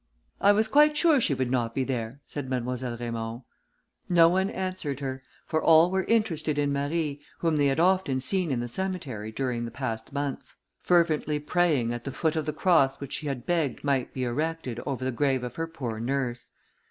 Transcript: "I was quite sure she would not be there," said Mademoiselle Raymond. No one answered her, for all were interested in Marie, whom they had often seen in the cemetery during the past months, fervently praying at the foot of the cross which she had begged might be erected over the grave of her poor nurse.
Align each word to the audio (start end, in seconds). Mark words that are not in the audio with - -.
"I 0.39 0.51
was 0.51 0.67
quite 0.67 0.97
sure 0.97 1.21
she 1.21 1.35
would 1.35 1.51
not 1.51 1.75
be 1.75 1.83
there," 1.83 2.21
said 2.25 2.49
Mademoiselle 2.49 2.97
Raymond. 2.97 3.43
No 4.09 4.29
one 4.29 4.49
answered 4.49 4.99
her, 4.99 5.21
for 5.45 5.61
all 5.61 5.91
were 5.91 6.05
interested 6.05 6.57
in 6.57 6.73
Marie, 6.73 7.21
whom 7.37 7.55
they 7.57 7.67
had 7.67 7.79
often 7.79 8.19
seen 8.19 8.49
in 8.49 8.61
the 8.61 8.67
cemetery 8.67 9.31
during 9.31 9.63
the 9.63 9.69
past 9.69 10.11
months, 10.11 10.55
fervently 10.81 11.37
praying 11.37 11.93
at 11.93 12.03
the 12.03 12.11
foot 12.11 12.35
of 12.35 12.47
the 12.47 12.51
cross 12.51 12.99
which 12.99 13.13
she 13.13 13.27
had 13.27 13.45
begged 13.45 13.83
might 13.83 14.11
be 14.11 14.23
erected 14.23 14.79
over 14.87 15.05
the 15.05 15.11
grave 15.11 15.43
of 15.43 15.55
her 15.57 15.67
poor 15.67 15.99
nurse. 15.99 16.49